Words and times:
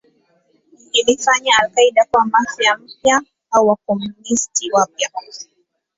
Ilifanya 0.93 1.51
al-Qaeda 1.61 2.05
kuwa 2.05 2.25
Mafia 2.25 2.77
mpya 2.77 3.21
au 3.51 3.67
Wakomunisti 3.67 4.71
wapya. 4.71 5.11